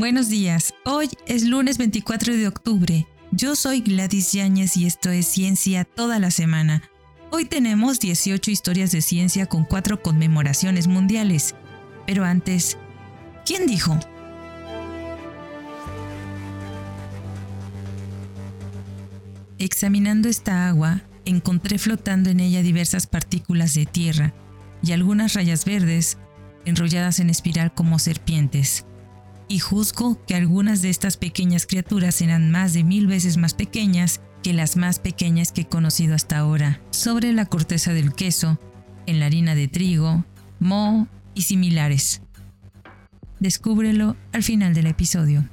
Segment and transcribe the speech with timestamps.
[0.00, 3.06] Buenos días, hoy es lunes 24 de octubre.
[3.32, 6.82] Yo soy Gladys Yáñez y esto es Ciencia toda la semana.
[7.30, 11.54] Hoy tenemos 18 historias de ciencia con 4 conmemoraciones mundiales.
[12.06, 12.78] Pero antes,
[13.44, 14.00] ¿quién dijo?
[19.58, 24.32] Examinando esta agua, encontré flotando en ella diversas partículas de tierra
[24.82, 26.16] y algunas rayas verdes
[26.64, 28.86] enrolladas en espiral como serpientes.
[29.50, 34.20] Y juzgo que algunas de estas pequeñas criaturas eran más de mil veces más pequeñas
[34.44, 38.60] que las más pequeñas que he conocido hasta ahora, sobre la corteza del queso,
[39.06, 40.24] en la harina de trigo,
[40.60, 42.22] moho y similares.
[43.40, 45.44] Descúbrelo al final del episodio.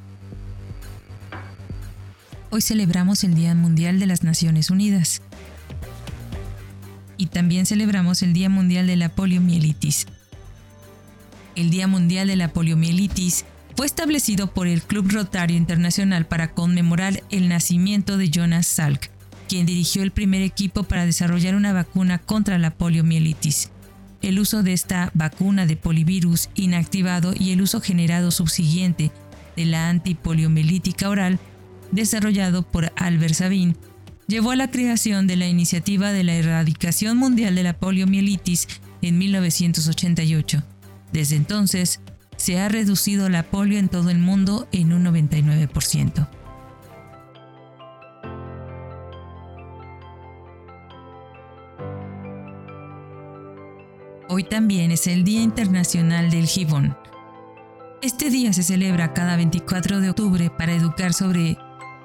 [2.52, 5.24] Hoy celebramos el Día Mundial de las Naciones Unidas
[7.18, 10.06] y también celebramos el Día Mundial de la Poliomielitis.
[11.56, 13.44] El Día Mundial de la Poliomielitis
[13.78, 19.12] fue establecido por el Club Rotario Internacional para conmemorar el nacimiento de Jonas Salk,
[19.48, 23.70] quien dirigió el primer equipo para desarrollar una vacuna contra la poliomielitis.
[24.24, 29.12] El uso de esta vacuna de polivirus inactivado y el uso generado subsiguiente
[29.56, 31.38] de la antipoliomielítica oral,
[31.92, 33.78] desarrollado por Albert Sabin,
[34.26, 38.68] llevó a la creación de la iniciativa de la erradicación mundial de la poliomielitis
[39.04, 40.64] en 1988.
[41.14, 42.02] Desde entonces,
[42.38, 46.28] se ha reducido la polio en todo el mundo en un 99%.
[54.30, 56.98] Hoy también es el Día Internacional del Gibón.
[58.02, 61.58] Este día se celebra cada 24 de octubre para educar sobre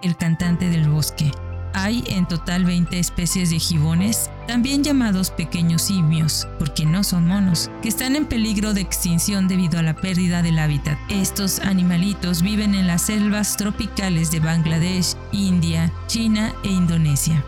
[0.03, 1.31] el cantante del bosque.
[1.75, 7.71] Hay en total 20 especies de gibones, también llamados pequeños simios, porque no son monos,
[7.83, 10.99] que están en peligro de extinción debido a la pérdida del hábitat.
[11.09, 17.45] Estos animalitos viven en las selvas tropicales de Bangladesh, India, China e Indonesia.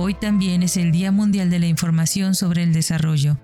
[0.00, 3.36] Hoy también es el Día Mundial de la Información sobre el Desarrollo.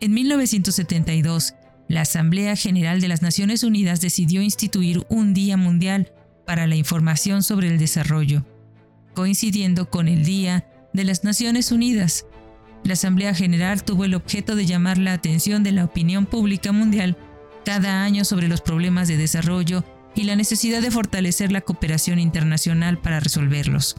[0.00, 1.54] En 1972,
[1.88, 6.12] la Asamblea General de las Naciones Unidas decidió instituir un Día Mundial
[6.46, 8.44] para la Información sobre el Desarrollo,
[9.14, 12.26] coincidiendo con el Día de las Naciones Unidas.
[12.84, 17.16] La Asamblea General tuvo el objeto de llamar la atención de la opinión pública mundial
[17.64, 19.82] cada año sobre los problemas de desarrollo
[20.14, 23.96] y la necesidad de fortalecer la cooperación internacional para resolverlos.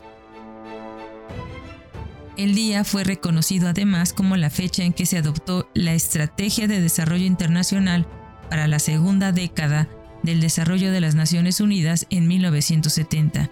[2.40, 6.80] El día fue reconocido además como la fecha en que se adoptó la Estrategia de
[6.80, 8.08] Desarrollo Internacional
[8.50, 9.90] para la segunda década
[10.24, 13.52] del desarrollo de las Naciones Unidas en 1970.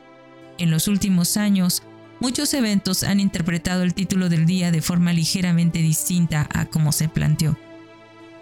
[0.58, 1.84] En los últimos años,
[2.22, 7.10] muchos eventos han interpretado el título del día de forma ligeramente distinta a como se
[7.10, 7.58] planteó.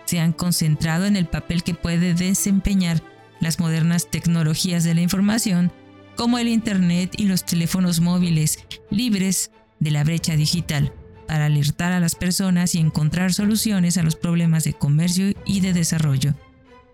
[0.05, 3.01] Se han concentrado en el papel que puede desempeñar
[3.39, 5.71] las modernas tecnologías de la información,
[6.15, 8.59] como el Internet y los teléfonos móviles
[8.91, 9.49] libres
[9.79, 10.93] de la brecha digital
[11.27, 15.73] para alertar a las personas y encontrar soluciones a los problemas de comercio y de
[15.73, 16.35] desarrollo.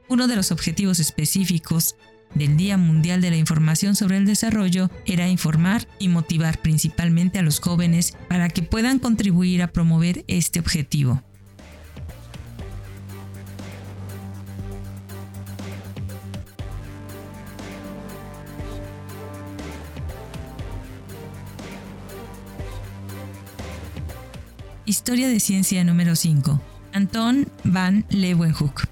[0.08, 1.96] Uno de los objetivos específicos
[2.34, 7.44] del Día Mundial de la Información sobre el Desarrollo era informar y motivar principalmente a
[7.44, 11.22] los jóvenes para que puedan contribuir a promover este objetivo.
[25.02, 26.62] Historia de ciencia número 5.
[26.94, 28.88] Anton van Leeuwenhoek.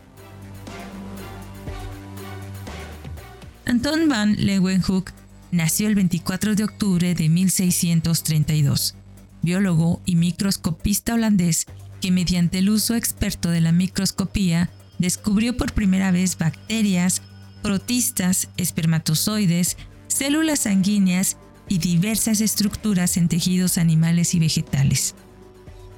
[3.67, 5.13] Anton van Leeuwenhoek
[5.51, 8.95] nació el 24 de octubre de 1632,
[9.43, 11.67] biólogo y microscopista holandés
[12.01, 17.21] que mediante el uso experto de la microscopía descubrió por primera vez bacterias,
[17.61, 21.37] protistas, espermatozoides, células sanguíneas
[21.67, 25.13] y diversas estructuras en tejidos animales y vegetales.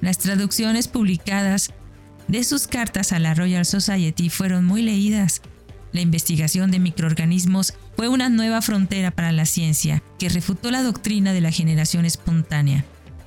[0.01, 1.71] Las traducciones publicadas
[2.27, 5.43] de sus cartas a la Royal Society fueron muy leídas.
[5.91, 11.33] La investigación de microorganismos fue una nueva frontera para la ciencia que refutó la doctrina
[11.33, 12.83] de la generación espontánea.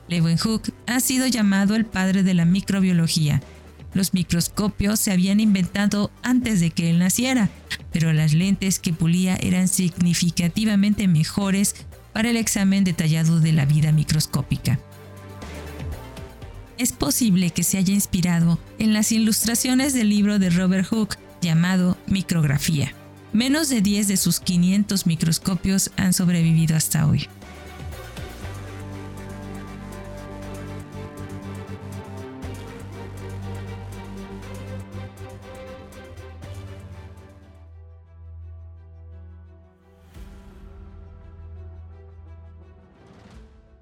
[0.09, 3.41] Leeuwenhoek ha sido llamado el padre de la microbiología.
[3.93, 7.51] Los microscopios se habían inventado antes de que él naciera,
[7.93, 11.77] pero las lentes que pulía eran significativamente mejores
[12.13, 14.81] para el examen detallado de la vida microscópica
[16.79, 21.97] es posible que se haya inspirado en las ilustraciones del libro de Robert Hooke llamado
[22.07, 22.93] Micrografía.
[23.33, 27.29] Menos de 10 de sus 500 microscopios han sobrevivido hasta hoy.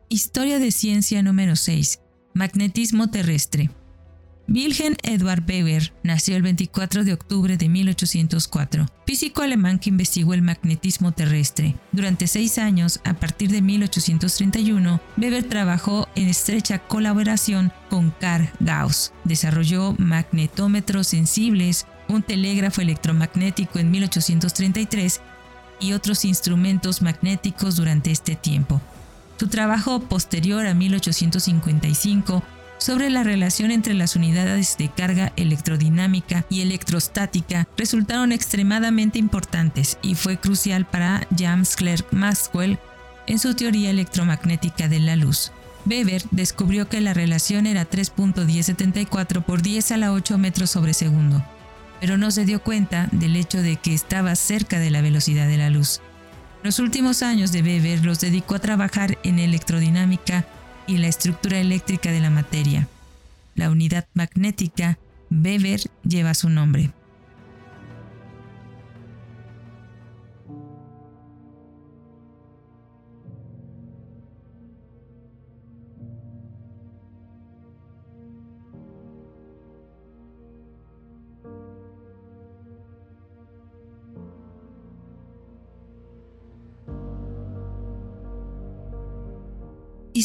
[0.08, 2.01] Historia de ciencia número 6.
[2.34, 3.70] Magnetismo terrestre.
[4.48, 10.40] Wilhelm Edward Weber nació el 24 de octubre de 1804, físico alemán que investigó el
[10.40, 11.76] magnetismo terrestre.
[11.92, 19.12] Durante seis años, a partir de 1831, Weber trabajó en estrecha colaboración con Carl Gauss.
[19.24, 25.20] Desarrolló magnetómetros sensibles, un telégrafo electromagnético en 1833
[25.80, 28.80] y otros instrumentos magnéticos durante este tiempo.
[29.38, 32.42] Su trabajo posterior a 1855
[32.78, 40.16] sobre la relación entre las unidades de carga electrodinámica y electrostática resultaron extremadamente importantes y
[40.16, 42.78] fue crucial para James Clerk Maxwell
[43.26, 45.52] en su teoría electromagnética de la luz.
[45.86, 51.44] Weber descubrió que la relación era 3.1074 por 10 a la 8 metros sobre segundo,
[52.00, 55.58] pero no se dio cuenta del hecho de que estaba cerca de la velocidad de
[55.58, 56.00] la luz.
[56.62, 60.46] Los últimos años de Weber los dedicó a trabajar en electrodinámica
[60.86, 62.86] y la estructura eléctrica de la materia.
[63.56, 64.96] La unidad magnética
[65.30, 66.92] Weber lleva su nombre.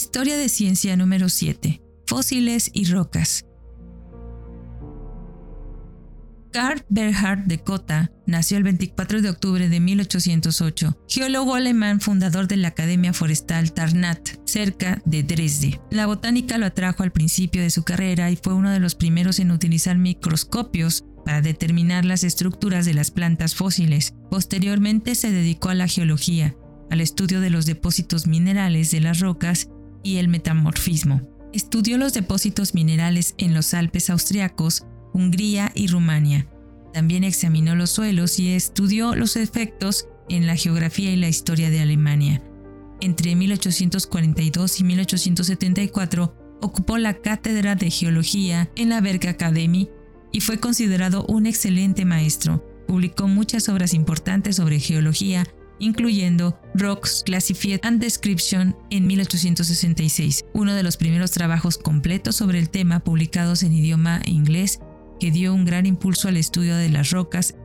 [0.07, 1.81] Historia de ciencia número 7.
[2.05, 3.43] Fósiles y rocas.
[6.53, 12.55] Karl Berhard de Cotta nació el 24 de octubre de 1808, geólogo alemán fundador de
[12.55, 15.81] la Academia Forestal Tarnat, cerca de Dresde.
[15.91, 19.39] La botánica lo atrajo al principio de su carrera y fue uno de los primeros
[19.39, 24.13] en utilizar microscopios para determinar las estructuras de las plantas fósiles.
[24.31, 26.55] Posteriormente se dedicó a la geología,
[26.89, 29.67] al estudio de los depósitos minerales de las rocas
[30.07, 31.21] y el metamorfismo.
[31.51, 36.47] Estudió los depósitos minerales en los Alpes austriacos, Hungría y Rumania.
[36.93, 41.81] También examinó los suelos y estudió los efectos en la geografía y la historia de
[41.81, 42.41] Alemania.
[43.01, 49.89] Entre 1842 y 1874 ocupó la cátedra de geología en la Berg Academy
[50.31, 52.65] y fue considerado un excelente maestro.
[52.87, 55.45] Publicó muchas obras importantes sobre geología
[55.79, 62.69] incluyendo Rocks Classified and Description en 1866, uno de los primeros trabajos completos sobre el
[62.69, 64.79] tema publicados en idioma inglés
[65.19, 67.55] que dio un gran impulso al estudio de las rocas.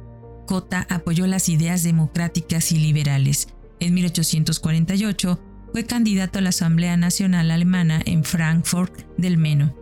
[0.46, 3.48] Cota apoyó las ideas democráticas y liberales.
[3.80, 5.40] En 1848
[5.72, 9.81] fue candidato a la Asamblea Nacional Alemana en Frankfurt del Meno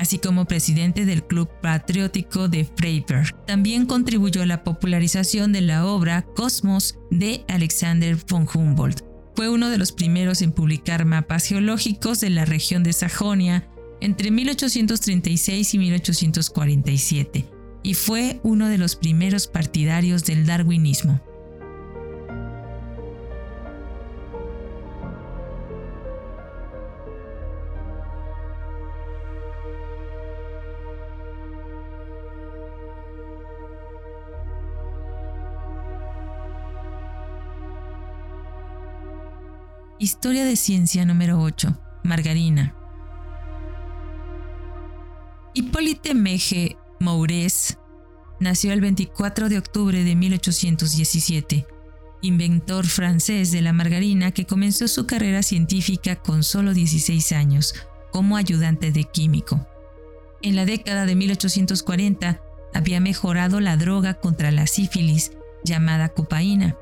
[0.00, 3.36] así como presidente del Club Patriótico de Freiberg.
[3.46, 9.04] También contribuyó a la popularización de la obra Cosmos de Alexander von Humboldt.
[9.36, 13.68] Fue uno de los primeros en publicar mapas geológicos de la región de Sajonia
[14.00, 17.44] entre 1836 y 1847
[17.82, 21.20] y fue uno de los primeros partidarios del darwinismo.
[40.02, 41.78] Historia de ciencia número 8.
[42.04, 42.74] Margarina.
[45.52, 47.76] Hippolyte Meje Moures
[48.40, 51.66] nació el 24 de octubre de 1817,
[52.22, 57.74] inventor francés de la margarina que comenzó su carrera científica con solo 16 años
[58.10, 59.66] como ayudante de químico.
[60.40, 62.40] En la década de 1840
[62.72, 66.74] había mejorado la droga contra la sífilis llamada copaína.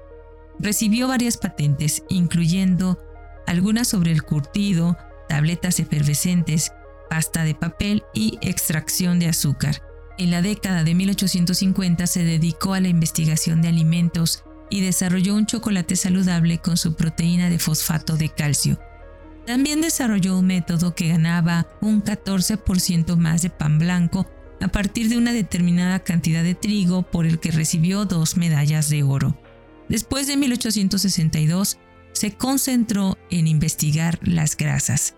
[0.60, 3.07] Recibió varias patentes, incluyendo
[3.48, 6.72] algunas sobre el curtido, tabletas efervescentes,
[7.08, 9.82] pasta de papel y extracción de azúcar.
[10.18, 15.46] En la década de 1850 se dedicó a la investigación de alimentos y desarrolló un
[15.46, 18.78] chocolate saludable con su proteína de fosfato de calcio.
[19.46, 24.26] También desarrolló un método que ganaba un 14% más de pan blanco
[24.60, 29.04] a partir de una determinada cantidad de trigo por el que recibió dos medallas de
[29.04, 29.40] oro.
[29.88, 31.78] Después de 1862,
[32.12, 35.14] se concentró en investigar las grasas.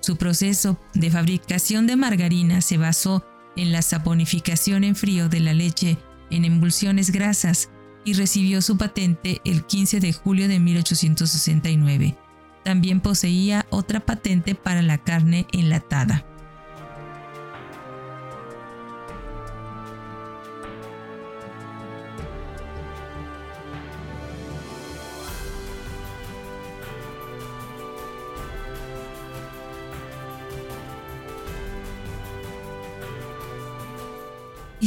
[0.00, 3.24] Su proceso de fabricación de margarina se basó
[3.56, 5.98] en la saponificación en frío de la leche
[6.30, 7.70] en emulsiones grasas
[8.04, 12.16] y recibió su patente el 15 de julio de 1869.
[12.64, 16.24] También poseía otra patente para la carne enlatada.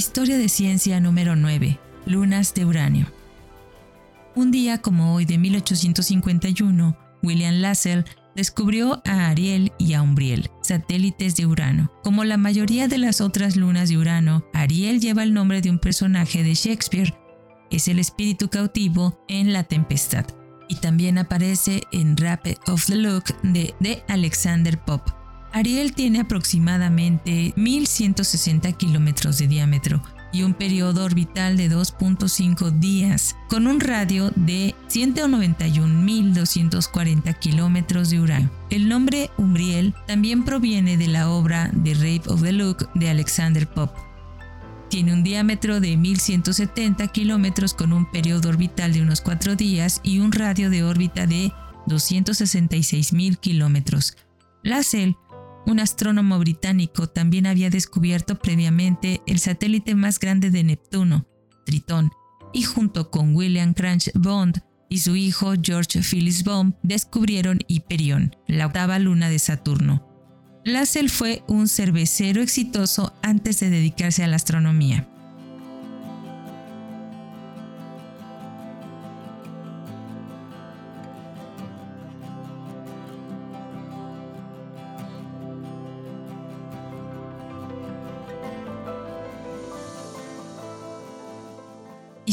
[0.06, 1.80] Historia de ciencia número 9.
[2.06, 3.08] Lunas de uranio.
[4.36, 8.04] Un día como hoy de 1851, William Lassell
[8.36, 11.90] descubrió a Ariel y a Umbriel, satélites de Urano.
[12.04, 15.80] Como la mayoría de las otras lunas de Urano, Ariel lleva el nombre de un
[15.80, 17.14] personaje de Shakespeare.
[17.72, 20.26] Es el espíritu cautivo en La Tempestad.
[20.68, 25.23] Y también aparece en Rape of the Look de, de Alexander Pope.
[25.54, 33.68] Ariel tiene aproximadamente 1160 kilómetros de diámetro y un periodo orbital de 2.5 días, con
[33.68, 38.50] un radio de 191.240 kilómetros de uranio.
[38.72, 43.70] El nombre Umbriel también proviene de la obra The Rape of the Look de Alexander
[43.70, 44.02] Pope.
[44.90, 50.18] Tiene un diámetro de 1170 kilómetros con un periodo orbital de unos 4 días y
[50.18, 51.52] un radio de órbita de
[51.86, 54.18] 266.000 kilómetros.
[54.64, 55.16] Lassell
[55.66, 61.28] un astrónomo británico también había descubierto previamente el satélite más grande de Neptuno,
[61.66, 62.12] Tritón,
[62.54, 68.68] y junto con William Cranch Bond y su hijo George Phillips Bond descubrieron Hyperion, la
[68.68, 70.08] octava luna de Saturno.
[70.66, 75.10] Lassell fue un cervecero exitoso antes de dedicarse a la astronomía.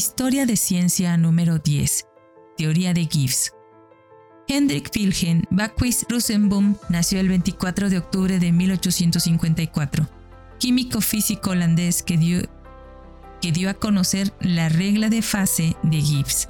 [0.01, 2.07] Historia de ciencia número 10.
[2.57, 3.53] Teoría de Gibbs.
[4.49, 10.09] Hendrik Wilhelm Bacchus Rosenboom nació el 24 de octubre de 1854,
[10.59, 12.41] químico físico holandés que dio,
[13.43, 16.49] que dio a conocer la regla de fase de Gibbs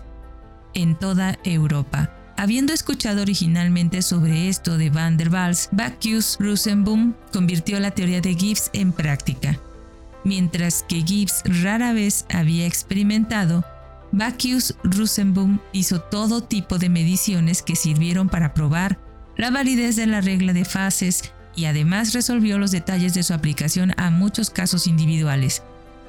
[0.73, 2.16] en toda Europa.
[2.37, 8.33] Habiendo escuchado originalmente sobre esto de Van der Waals, Bacchus Rosenboom convirtió la teoría de
[8.37, 9.61] Gibbs en práctica.
[10.25, 13.65] Mientras que Gibbs rara vez había experimentado,
[14.12, 18.99] Bacchus Rosenboom hizo todo tipo de mediciones que sirvieron para probar
[19.37, 23.93] la validez de la regla de fases y además resolvió los detalles de su aplicación
[23.97, 25.62] a muchos casos individuales.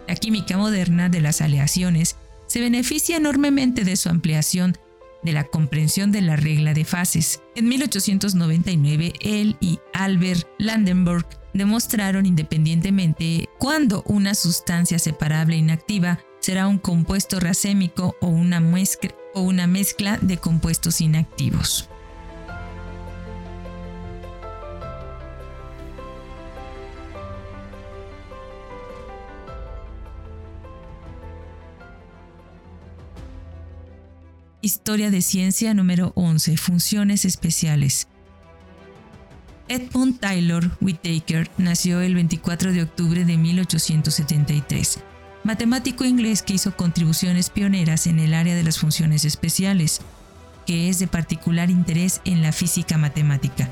[0.07, 4.77] La química moderna de las aleaciones se beneficia enormemente de su ampliación
[5.23, 7.41] de la comprensión de la regla de fases.
[7.55, 16.79] En 1899, él y Albert Landenberg demostraron independientemente cuándo una sustancia separable inactiva será un
[16.79, 21.87] compuesto racémico o una, mezcla, o una mezcla de compuestos inactivos.
[34.63, 36.55] Historia de ciencia número 11.
[36.55, 38.07] Funciones especiales.
[39.71, 44.99] Edmund Taylor Whittaker nació el 24 de octubre de 1873,
[45.45, 50.01] matemático inglés que hizo contribuciones pioneras en el área de las funciones especiales,
[50.67, 53.69] que es de particular interés en la física matemática.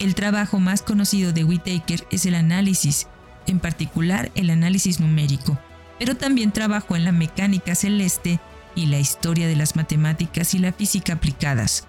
[0.00, 3.06] El trabajo más conocido de Whittaker es el análisis,
[3.46, 5.56] en particular el análisis numérico,
[6.00, 8.40] pero también trabajó en la mecánica celeste
[8.74, 11.86] y la historia de las matemáticas y la física aplicadas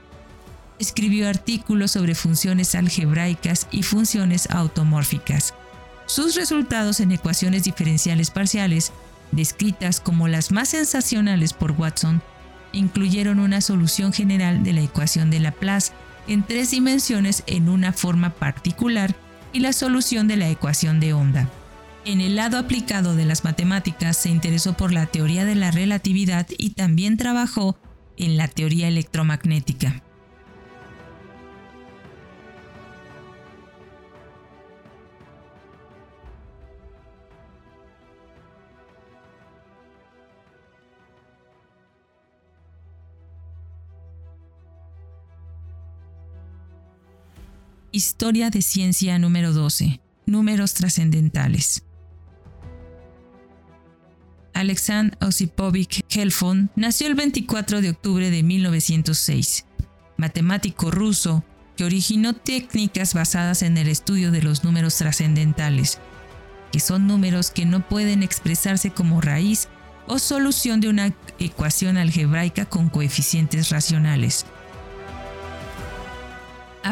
[0.79, 5.53] escribió artículos sobre funciones algebraicas y funciones automórficas.
[6.05, 8.91] Sus resultados en ecuaciones diferenciales parciales,
[9.31, 12.21] descritas como las más sensacionales por Watson,
[12.71, 15.93] incluyeron una solución general de la ecuación de Laplace
[16.27, 19.15] en tres dimensiones en una forma particular
[19.53, 21.49] y la solución de la ecuación de onda.
[22.05, 26.47] En el lado aplicado de las matemáticas se interesó por la teoría de la relatividad
[26.57, 27.77] y también trabajó
[28.17, 30.03] en la teoría electromagnética.
[47.95, 50.01] Historia de ciencia número 12.
[50.25, 51.83] Números trascendentales.
[54.55, 59.67] Alexandr Osipovich Helfon nació el 24 de octubre de 1906,
[60.17, 61.45] matemático ruso
[61.77, 65.99] que originó técnicas basadas en el estudio de los números trascendentales,
[66.71, 69.67] que son números que no pueden expresarse como raíz
[70.07, 74.47] o solución de una ecuación algebraica con coeficientes racionales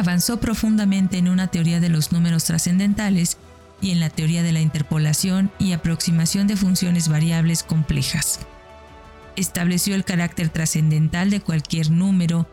[0.02, 3.36] avanzó profundamente en una teoría de los números trascendentales
[3.80, 8.40] y en la teoría de la interpolación y aproximación de funciones variables complejas.
[9.36, 12.48] Estableció el carácter trascendental de cualquier número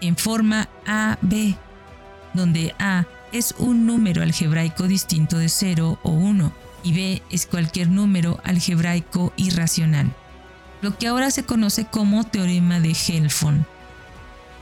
[0.00, 1.56] en forma A-B,
[2.32, 6.52] donde A es un número algebraico distinto de 0 o 1
[6.84, 10.10] y B es cualquier número algebraico irracional,
[10.80, 13.66] lo que ahora se conoce como teorema de Helfond.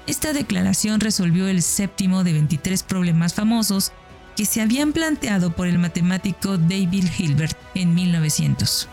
[0.07, 3.93] Esta declaración resolvió el séptimo de 23 problemas famosos
[4.37, 8.89] que se habían planteado por el matemático David Hilbert en 1900.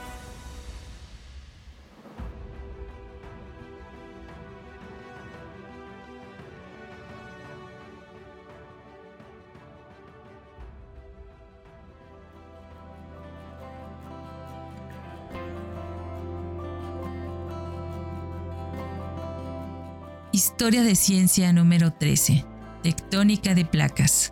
[20.64, 22.46] Historia de ciencia número 13.
[22.84, 24.32] Tectónica de placas.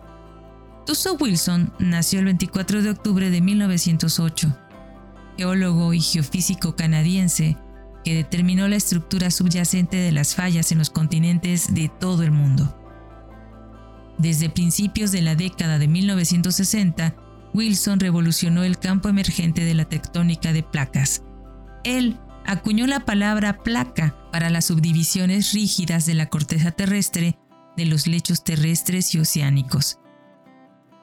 [0.86, 4.56] Tuso Wilson nació el 24 de octubre de 1908,
[5.36, 7.58] geólogo y geofísico canadiense
[8.02, 12.78] que determinó la estructura subyacente de las fallas en los continentes de todo el mundo.
[14.16, 17.14] Desde principios de la década de 1960,
[17.52, 21.22] Wilson revolucionó el campo emergente de la tectónica de placas.
[21.84, 27.38] Él acuñó la palabra placa para las subdivisiones rígidas de la corteza terrestre
[27.76, 29.98] de los lechos terrestres y oceánicos.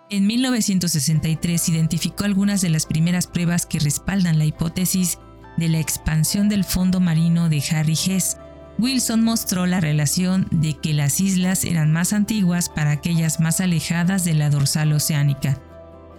[0.09, 5.19] En 1963 identificó algunas de las primeras pruebas que respaldan la hipótesis
[5.57, 8.37] de la expansión del fondo marino de Harry Hess.
[8.79, 14.23] Wilson mostró la relación de que las islas eran más antiguas para aquellas más alejadas
[14.23, 15.61] de la dorsal oceánica.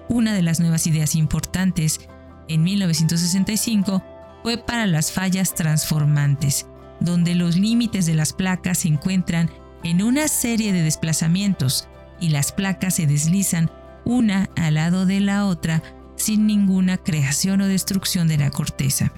[0.09, 2.01] Una de las nuevas ideas importantes,
[2.49, 4.05] en 1965,
[4.43, 6.67] fue para las fallas transformantes,
[7.01, 9.51] donde los límites de las placas se encuentran
[9.83, 11.89] en una serie de desplazamientos
[12.21, 13.71] y las placas se deslizan
[14.05, 15.83] una al lado de la otra
[16.17, 19.13] sin ninguna creación o destrucción de la corteza.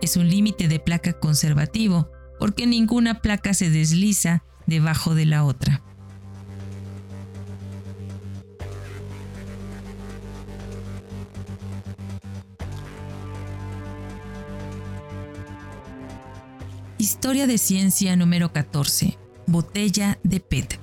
[0.00, 5.82] Es un límite de placa conservativo porque ninguna placa se desliza debajo de la otra.
[17.22, 19.16] Historia de ciencia número 14.
[19.46, 20.80] Botella de PET.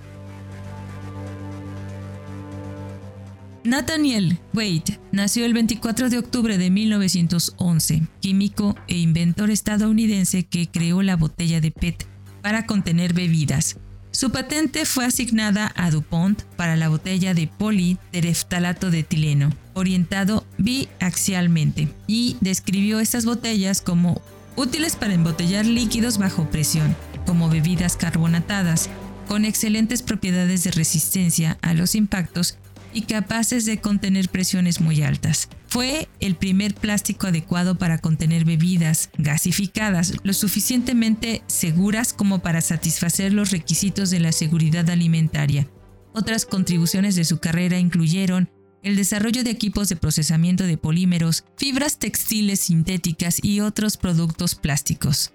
[3.65, 11.02] Nathaniel Wade nació el 24 de octubre de 1911, químico e inventor estadounidense que creó
[11.02, 12.08] la botella de PET
[12.41, 13.75] para contener bebidas.
[14.12, 21.89] Su patente fue asignada a DuPont para la botella de politereftalato de etileno, orientado biaxialmente,
[22.08, 24.21] y describió estas botellas como
[24.55, 28.89] útiles para embotellar líquidos bajo presión, como bebidas carbonatadas,
[29.27, 32.57] con excelentes propiedades de resistencia a los impactos
[32.93, 35.49] y capaces de contener presiones muy altas.
[35.67, 43.33] Fue el primer plástico adecuado para contener bebidas gasificadas lo suficientemente seguras como para satisfacer
[43.33, 45.67] los requisitos de la seguridad alimentaria.
[46.13, 48.49] Otras contribuciones de su carrera incluyeron
[48.83, 55.31] el desarrollo de equipos de procesamiento de polímeros, fibras textiles sintéticas y otros productos plásticos.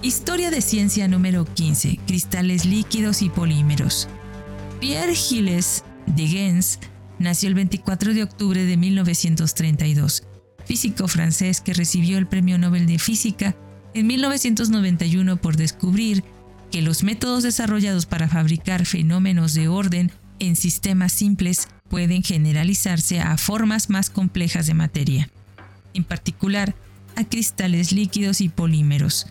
[0.00, 1.98] Historia de ciencia número 15.
[2.06, 4.08] Cristales líquidos y polímeros.
[4.80, 6.78] Pierre Gilles de Gens
[7.18, 10.27] nació el 24 de octubre de 1932
[10.68, 13.56] físico francés que recibió el Premio Nobel de Física
[13.94, 16.22] en 1991 por descubrir
[16.70, 23.38] que los métodos desarrollados para fabricar fenómenos de orden en sistemas simples pueden generalizarse a
[23.38, 25.30] formas más complejas de materia,
[25.94, 26.74] en particular
[27.16, 29.26] a cristales líquidos y polímeros.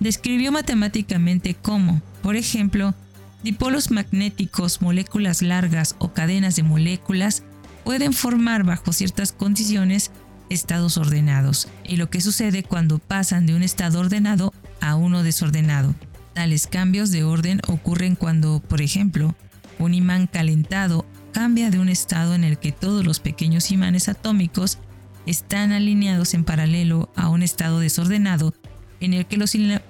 [0.00, 2.96] Describió matemáticamente cómo, por ejemplo,
[3.44, 7.44] dipolos magnéticos, moléculas largas o cadenas de moléculas
[7.84, 10.10] pueden formar bajo ciertas condiciones
[10.50, 15.94] estados ordenados y lo que sucede cuando pasan de un estado ordenado a uno desordenado.
[16.34, 19.34] Tales cambios de orden ocurren cuando, por ejemplo,
[19.78, 24.78] un imán calentado cambia de un estado en el que todos los pequeños imanes atómicos
[25.26, 28.54] están alineados en paralelo a un estado desordenado
[29.00, 29.80] en el que los, en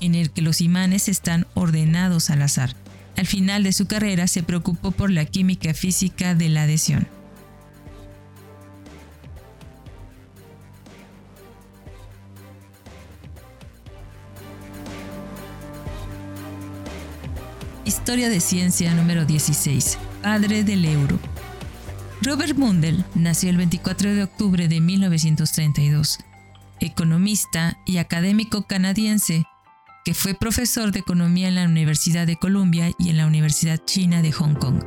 [0.00, 2.74] el que los imanes están ordenados al azar.
[3.16, 7.08] Al final de su carrera se preocupó por la química física de la adhesión.
[18.06, 19.98] Historia de Ciencia número 16.
[20.22, 21.18] Padre del euro.
[22.22, 26.20] Robert Mundell nació el 24 de octubre de 1932,
[26.78, 29.42] economista y académico canadiense
[30.04, 34.22] que fue profesor de economía en la Universidad de Columbia y en la Universidad China
[34.22, 34.84] de Hong Kong.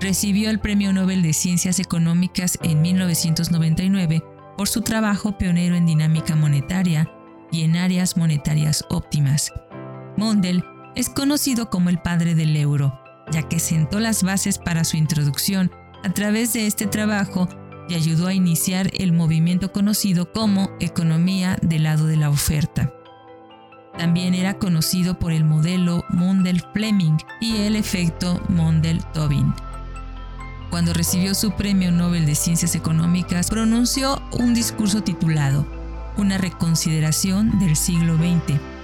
[0.00, 4.24] Recibió el Premio Nobel de Ciencias Económicas en 1999
[4.56, 7.06] por su trabajo pionero en dinámica monetaria
[7.52, 9.52] y en áreas monetarias óptimas.
[10.16, 10.64] Mondel
[10.96, 12.98] es conocido como el padre del euro,
[13.30, 15.70] ya que sentó las bases para su introducción
[16.02, 17.48] a través de este trabajo
[17.88, 22.92] y ayudó a iniciar el movimiento conocido como economía del lado de la oferta.
[23.98, 29.54] También era conocido por el modelo Mondel-Fleming y el efecto Mondel-Tobin.
[30.70, 35.66] Cuando recibió su Premio Nobel de Ciencias Económicas, pronunció un discurso titulado
[36.16, 38.75] Una reconsideración del siglo XX.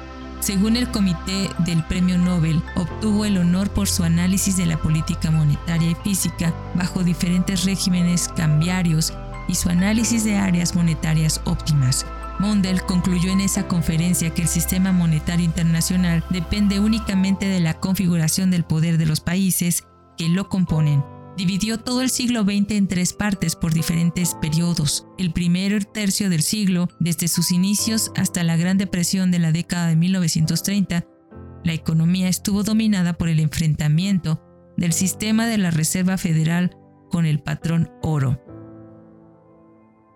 [0.42, 5.30] Según el comité del Premio Nobel, obtuvo el honor por su análisis de la política
[5.30, 9.12] monetaria y física bajo diferentes regímenes cambiarios
[9.46, 12.04] y su análisis de áreas monetarias óptimas.
[12.40, 18.50] Mondel concluyó en esa conferencia que el sistema monetario internacional depende únicamente de la configuración
[18.50, 19.84] del poder de los países
[20.18, 21.04] que lo componen.
[21.36, 25.06] Dividió todo el siglo XX en tres partes por diferentes periodos.
[25.16, 29.88] El primero tercio del siglo, desde sus inicios hasta la Gran Depresión de la década
[29.88, 31.06] de 1930,
[31.64, 34.42] la economía estuvo dominada por el enfrentamiento
[34.76, 36.76] del sistema de la Reserva Federal
[37.10, 38.42] con el patrón oro.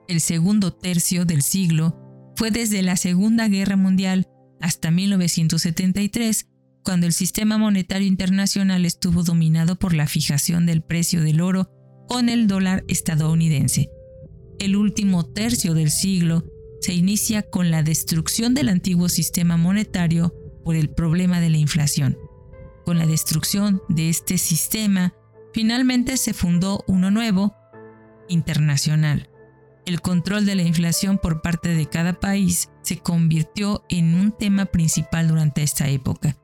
[0.09, 1.97] El segundo tercio del siglo
[2.37, 4.29] fue desde la Segunda Guerra Mundial
[4.61, 6.49] hasta 1973,
[6.87, 11.69] cuando el sistema monetario internacional estuvo dominado por la fijación del precio del oro
[12.09, 13.91] con el dólar estadounidense.
[14.61, 16.45] El último tercio del siglo
[16.81, 20.33] se inicia con la destrucción del antiguo sistema monetario
[20.65, 22.17] por el problema de la inflación.
[22.85, 25.13] Con la destrucción de este sistema,
[25.53, 27.53] finalmente se fundó uno nuevo,
[28.29, 29.29] internacional,
[29.87, 34.67] el control de la inflación por parte de cada país se convirtió en un tema
[34.67, 36.37] principal durante esta época.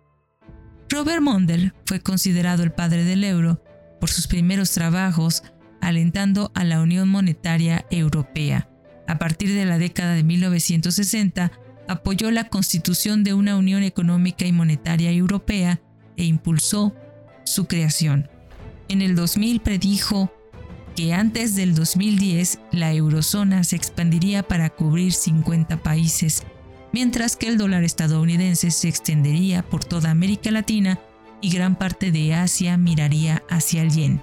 [0.92, 3.64] Robert Mondel fue considerado el padre del euro
[3.98, 5.42] por sus primeros trabajos
[5.80, 8.68] alentando a la Unión Monetaria Europea.
[9.08, 11.50] A partir de la década de 1960,
[11.88, 15.80] apoyó la constitución de una Unión Económica y Monetaria Europea
[16.18, 16.94] e impulsó
[17.44, 18.28] su creación.
[18.90, 20.30] En el 2000 predijo
[20.94, 26.42] que antes del 2010 la eurozona se expandiría para cubrir 50 países,
[26.92, 30.98] mientras que el dólar estadounidense se extendería por toda América Latina
[31.40, 34.22] y gran parte de Asia miraría hacia el yen.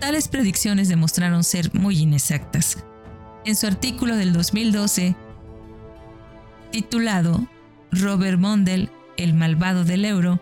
[0.00, 2.84] Tales predicciones demostraron ser muy inexactas.
[3.44, 5.14] En su artículo del 2012,
[6.72, 7.46] titulado
[7.92, 10.40] Robert Mondel, el malvado del euro,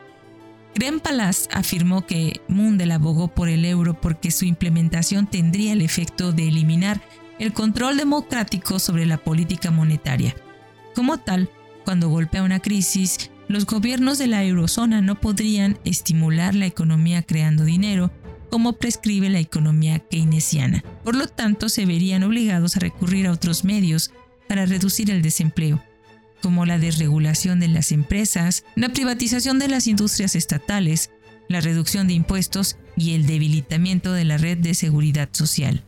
[0.75, 6.33] Graham Palace afirmó que Mundell abogó por el euro porque su implementación tendría el efecto
[6.33, 7.01] de eliminar
[7.39, 10.35] el control democrático sobre la política monetaria.
[10.95, 11.51] Como tal,
[11.85, 17.65] cuando golpea una crisis, los gobiernos de la eurozona no podrían estimular la economía creando
[17.65, 18.13] dinero,
[18.51, 20.85] como prescribe la economía keynesiana.
[21.05, 24.13] Por lo tanto, se verían obligados a recurrir a otros medios
[24.49, 25.83] para reducir el desempleo,
[26.43, 31.11] como la desregulación de las empresas, la privatización de las industrias estatales,
[31.49, 35.83] la reducción de impuestos y el debilitamiento de la red de seguridad social.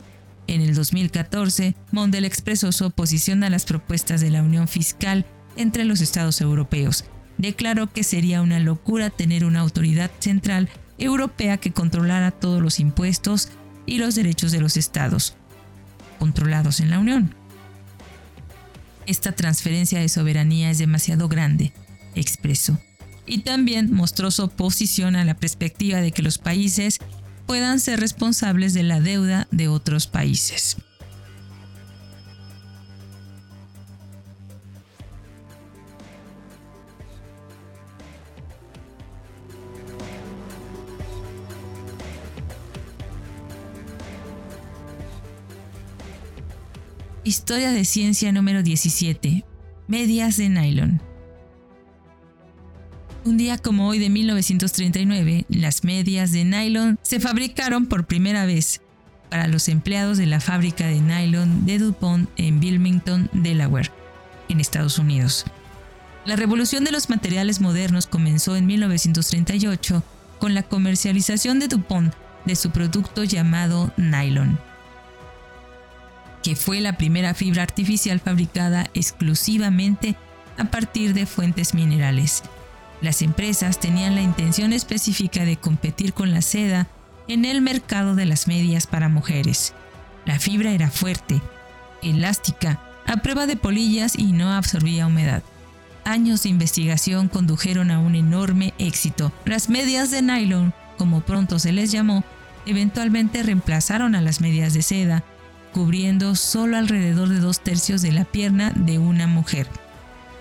[0.53, 5.25] En el 2014, Mondel expresó su oposición a las propuestas de la Unión Fiscal
[5.57, 7.07] entre los Estados europeos.
[7.39, 13.49] Declaró que sería una locura tener una autoridad central europea que controlara todos los impuestos
[13.87, 15.37] y los derechos de los estados,
[16.19, 17.35] controlados en la Unión.
[19.07, 21.73] Esta transferencia de soberanía es demasiado grande,
[22.15, 22.79] expresó.
[23.25, 26.99] Y también mostró su oposición a la perspectiva de que los países
[27.53, 30.79] puedan ser responsables de la deuda de otros países.
[47.23, 49.45] Historia de ciencia número 17.
[49.89, 51.12] Medias de nylon.
[53.25, 58.81] Un día como hoy de 1939, las medias de nylon se fabricaron por primera vez
[59.31, 63.91] para los empleados de la fábrica de nylon de DuPont en Wilmington, Delaware,
[64.49, 65.45] en Estados Unidos.
[66.25, 70.03] La revolución de los materiales modernos comenzó en 1938
[70.39, 72.13] con la comercialización de DuPont
[72.45, 74.59] de su producto llamado nylon
[76.43, 80.17] que fue la primera fibra artificial fabricada exclusivamente
[80.59, 82.43] a partir de fuentes minerales.
[83.03, 86.89] Las empresas tenían la intención específica de competir con la seda
[87.29, 89.75] en el mercado de las medias para mujeres.
[90.25, 91.43] La fibra era fuerte,
[92.03, 95.43] elástica, a prueba de polillas y no absorbía humedad.
[96.05, 99.33] Años de investigación condujeron a un enorme éxito.
[99.45, 102.25] Las medias de nylon, como pronto se les llamó,
[102.67, 105.25] eventualmente reemplazaron a las medias de seda
[105.73, 109.67] cubriendo solo alrededor de dos tercios de la pierna de una mujer.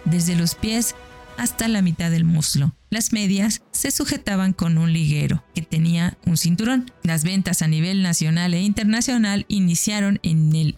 [0.03, 0.95] desde los pies
[1.37, 2.75] hasta la mitad del muslo.
[2.89, 6.91] Las medias se sujetaban con un liguero que tenía un cinturón.
[7.03, 10.77] Las ventas a nivel nacional e internacional iniciaron en el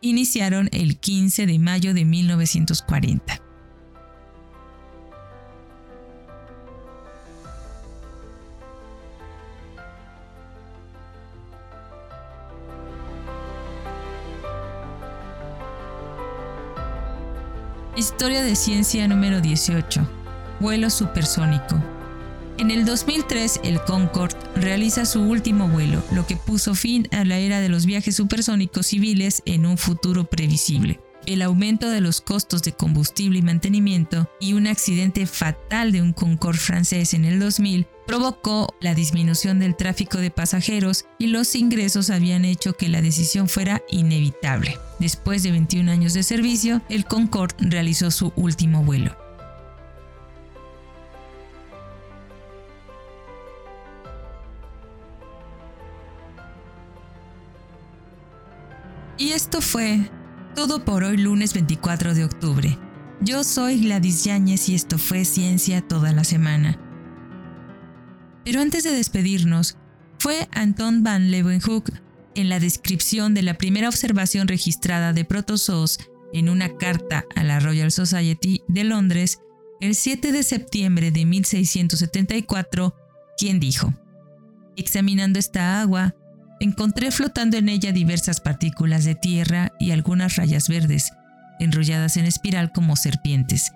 [0.00, 3.47] iniciaron el 15 de mayo de 1940.
[17.98, 20.08] Historia de ciencia número 18.
[20.60, 21.82] Vuelo supersónico.
[22.56, 27.38] En el 2003, el Concorde realiza su último vuelo, lo que puso fin a la
[27.38, 31.00] era de los viajes supersónicos civiles en un futuro previsible.
[31.28, 36.14] El aumento de los costos de combustible y mantenimiento y un accidente fatal de un
[36.14, 42.08] Concorde francés en el 2000 provocó la disminución del tráfico de pasajeros y los ingresos
[42.08, 44.78] habían hecho que la decisión fuera inevitable.
[45.00, 49.14] Después de 21 años de servicio, el Concorde realizó su último vuelo.
[59.18, 60.08] Y esto fue
[60.58, 62.76] todo por hoy lunes 24 de octubre.
[63.20, 66.76] Yo soy Gladys Yáñez y esto fue Ciencia toda la semana.
[68.44, 69.76] Pero antes de despedirnos,
[70.18, 71.92] fue Anton van Leeuwenhoek
[72.34, 76.00] en la descripción de la primera observación registrada de protozoos
[76.32, 79.38] en una carta a la Royal Society de Londres
[79.80, 82.96] el 7 de septiembre de 1674,
[83.38, 83.94] quien dijo,
[84.74, 86.16] Examinando esta agua,
[86.60, 91.12] encontré flotando en ella diversas partículas de tierra y algunas rayas verdes,
[91.58, 93.72] enrolladas en espiral como serpientes,